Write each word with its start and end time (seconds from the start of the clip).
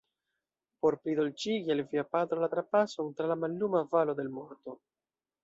por 0.85 0.95
plidolĉigi 1.03 1.73
al 1.75 1.83
via 1.91 2.05
patro 2.15 2.41
la 2.45 2.49
trapason 2.55 3.13
tra 3.21 3.29
la 3.33 3.37
malluma 3.45 3.85
valo 3.93 4.19
de 4.23 4.27
l’morto. 4.31 4.77